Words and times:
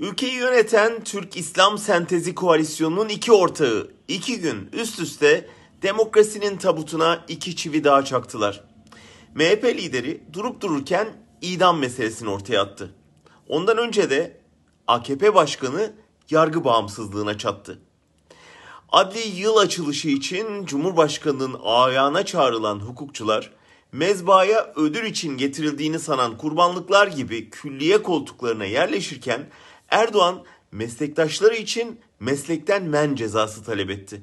Ülkeyi 0.00 0.34
yöneten 0.34 1.04
Türk 1.04 1.36
İslam 1.36 1.78
Sentezi 1.78 2.34
Koalisyonu'nun 2.34 3.08
iki 3.08 3.32
ortağı 3.32 3.90
iki 4.08 4.40
gün 4.40 4.68
üst 4.72 5.00
üste 5.00 5.48
demokrasinin 5.82 6.56
tabutuna 6.56 7.24
iki 7.28 7.56
çivi 7.56 7.84
daha 7.84 8.04
çaktılar. 8.04 8.64
MHP 9.34 9.64
lideri 9.64 10.22
durup 10.32 10.60
dururken 10.60 11.08
idam 11.42 11.78
meselesini 11.78 12.30
ortaya 12.30 12.62
attı. 12.62 12.94
Ondan 13.48 13.78
önce 13.78 14.10
de 14.10 14.40
AKP 14.86 15.34
başkanı 15.34 15.92
yargı 16.30 16.64
bağımsızlığına 16.64 17.38
çattı. 17.38 17.78
Adli 18.88 19.40
yıl 19.40 19.56
açılışı 19.56 20.08
için 20.08 20.66
Cumhurbaşkanı'nın 20.66 21.56
ayağına 21.64 22.24
çağrılan 22.24 22.78
hukukçular 22.78 23.50
mezbaya 23.92 24.72
ödül 24.76 25.04
için 25.04 25.36
getirildiğini 25.36 25.98
sanan 25.98 26.36
kurbanlıklar 26.38 27.06
gibi 27.06 27.50
külliye 27.50 28.02
koltuklarına 28.02 28.64
yerleşirken 28.64 29.48
Erdoğan 29.90 30.44
meslektaşları 30.72 31.54
için 31.54 32.00
meslekten 32.20 32.82
men 32.84 33.14
cezası 33.14 33.64
talep 33.64 33.90
etti. 33.90 34.22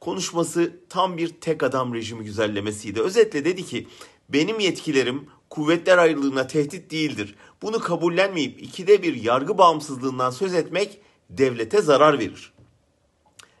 Konuşması 0.00 0.80
tam 0.88 1.16
bir 1.16 1.28
tek 1.28 1.62
adam 1.62 1.94
rejimi 1.94 2.24
güzellemesiydi. 2.24 3.00
Özetle 3.00 3.44
dedi 3.44 3.64
ki 3.64 3.88
benim 4.28 4.60
yetkilerim 4.60 5.28
kuvvetler 5.50 5.98
ayrılığına 5.98 6.46
tehdit 6.46 6.90
değildir. 6.90 7.34
Bunu 7.62 7.80
kabullenmeyip 7.80 8.62
ikide 8.62 9.02
bir 9.02 9.22
yargı 9.22 9.58
bağımsızlığından 9.58 10.30
söz 10.30 10.54
etmek 10.54 11.00
devlete 11.30 11.82
zarar 11.82 12.18
verir. 12.18 12.52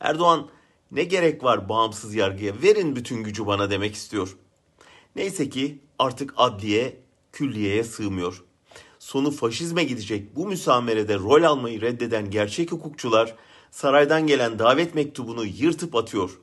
Erdoğan 0.00 0.48
ne 0.90 1.04
gerek 1.04 1.44
var 1.44 1.68
bağımsız 1.68 2.14
yargıya 2.14 2.62
verin 2.62 2.96
bütün 2.96 3.22
gücü 3.22 3.46
bana 3.46 3.70
demek 3.70 3.94
istiyor. 3.94 4.36
Neyse 5.16 5.48
ki 5.48 5.78
artık 5.98 6.34
adliye 6.36 7.00
külliyeye 7.32 7.84
sığmıyor. 7.84 8.44
Sonu 8.98 9.30
faşizme 9.30 9.84
gidecek 9.84 10.36
bu 10.36 10.46
müsamerede 10.46 11.14
rol 11.14 11.42
almayı 11.42 11.80
reddeden 11.80 12.30
gerçek 12.30 12.72
hukukçular 12.72 13.34
saraydan 13.70 14.26
gelen 14.26 14.58
davet 14.58 14.94
mektubunu 14.94 15.44
yırtıp 15.44 15.94
atıyor. 15.94 16.38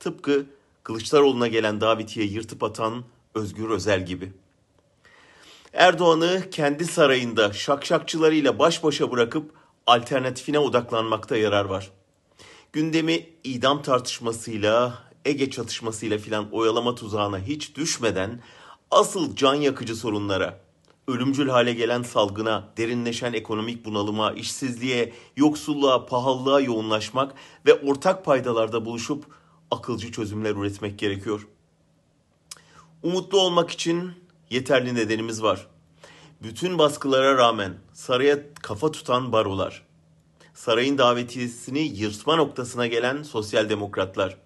Tıpkı 0.00 0.46
Kılıçdaroğlu'na 0.82 1.48
gelen 1.48 1.80
davetiye 1.80 2.26
yırtıp 2.26 2.62
atan 2.62 3.04
Özgür 3.34 3.70
Özel 3.70 4.06
gibi. 4.06 4.32
Erdoğan'ı 5.72 6.50
kendi 6.50 6.84
sarayında 6.84 7.52
şakşakçılarıyla 7.52 8.58
baş 8.58 8.84
başa 8.84 9.10
bırakıp 9.10 9.52
alternatifine 9.86 10.58
odaklanmakta 10.58 11.36
yarar 11.36 11.64
var. 11.64 11.90
Gündemi 12.72 13.26
idam 13.44 13.82
tartışmasıyla, 13.82 14.98
Ege 15.24 15.50
çatışmasıyla 15.50 16.18
filan 16.18 16.50
oyalama 16.52 16.94
tuzağına 16.94 17.38
hiç 17.38 17.76
düşmeden 17.76 18.40
asıl 18.90 19.36
can 19.36 19.54
yakıcı 19.54 19.96
sorunlara, 19.96 20.60
ölümcül 21.08 21.48
hale 21.48 21.72
gelen 21.72 22.02
salgına, 22.02 22.68
derinleşen 22.76 23.32
ekonomik 23.32 23.84
bunalıma, 23.84 24.32
işsizliğe, 24.32 25.12
yoksulluğa, 25.36 26.06
pahalılığa 26.06 26.60
yoğunlaşmak 26.60 27.34
ve 27.66 27.74
ortak 27.74 28.24
paydalarda 28.24 28.84
buluşup 28.84 29.24
akılcı 29.70 30.12
çözümler 30.12 30.50
üretmek 30.50 30.98
gerekiyor. 30.98 31.46
Umutlu 33.02 33.40
olmak 33.40 33.70
için 33.70 34.12
yeterli 34.50 34.94
nedenimiz 34.94 35.42
var. 35.42 35.66
Bütün 36.42 36.78
baskılara 36.78 37.36
rağmen 37.36 37.74
saraya 37.92 38.38
kafa 38.54 38.92
tutan 38.92 39.32
barolar, 39.32 39.82
sarayın 40.54 40.98
davetiyesini 40.98 41.80
yırtma 41.80 42.36
noktasına 42.36 42.86
gelen 42.86 43.22
sosyal 43.22 43.68
demokratlar, 43.68 44.36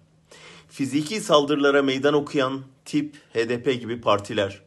fiziki 0.69 1.21
saldırılara 1.21 1.81
meydan 1.81 2.13
okuyan 2.13 2.61
tip 2.85 3.15
HDP 3.33 3.81
gibi 3.81 4.01
partiler, 4.01 4.61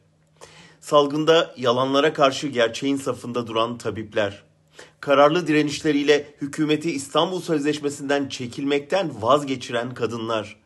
salgında 0.87 1.53
yalanlara 1.57 2.13
karşı 2.13 2.47
gerçeğin 2.47 2.95
safında 2.95 3.47
duran 3.47 3.77
tabipler, 3.77 4.43
kararlı 4.99 5.47
direnişleriyle 5.47 6.33
hükümeti 6.41 6.91
İstanbul 6.91 7.41
Sözleşmesi'nden 7.41 8.29
çekilmekten 8.29 9.21
vazgeçiren 9.21 9.93
kadınlar, 9.93 10.59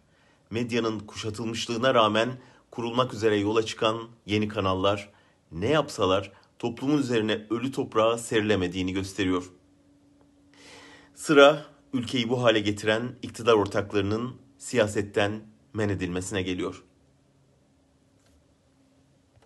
medyanın 0.50 1.00
kuşatılmışlığına 1.00 1.94
rağmen 1.94 2.30
kurulmak 2.72 3.14
üzere 3.14 3.38
yola 3.38 3.66
çıkan 3.66 3.98
yeni 4.26 4.48
kanallar 4.48 5.10
ne 5.52 5.70
yapsalar 5.70 6.32
toplumun 6.60 6.98
üzerine 6.98 7.48
ölü 7.50 7.72
toprağa 7.72 8.18
serilemediğini 8.18 8.94
gösteriyor. 8.94 9.52
Sıra 11.16 11.66
ülkeyi 11.94 12.30
bu 12.30 12.44
hale 12.44 12.60
getiren 12.60 13.16
iktidar 13.22 13.54
ortaklarının 13.54 14.36
siyasetten 14.58 15.42
men 15.74 15.90
edilmesine 15.90 16.42
geliyor. 16.42 16.84